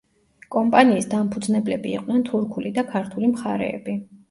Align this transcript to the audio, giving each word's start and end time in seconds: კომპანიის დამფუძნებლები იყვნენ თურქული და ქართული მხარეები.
კომპანიის 0.53 1.07
დამფუძნებლები 1.11 1.93
იყვნენ 1.99 2.25
თურქული 2.33 2.73
და 2.81 2.87
ქართული 2.97 3.33
მხარეები. 3.37 3.99